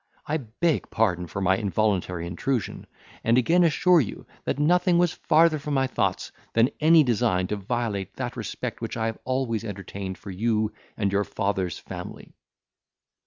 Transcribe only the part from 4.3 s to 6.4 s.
that nothing was farther from my thoughts